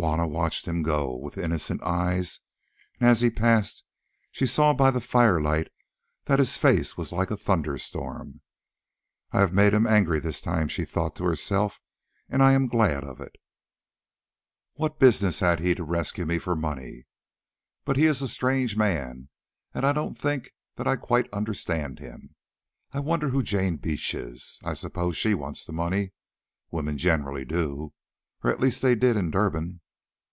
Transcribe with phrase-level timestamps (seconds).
[0.00, 2.38] Juanna watched him go with innocent eyes,
[3.00, 3.82] and as he passed
[4.30, 5.72] she saw by the firelight
[6.26, 8.40] that his face was like a thunderstorm.
[9.32, 11.80] "I have made him angry this time," she thought to herself,
[12.28, 13.34] "and I am glad of it.
[14.74, 17.06] What business had he to rescue me for money?
[17.84, 19.30] But he is a strange man,
[19.74, 22.36] and I don't think that I quite understand him.
[22.92, 24.60] I wonder who Jane Beach is.
[24.62, 26.12] I suppose that she wants the money.
[26.70, 27.94] Women generally do,
[28.44, 29.80] or at least they did in Durban."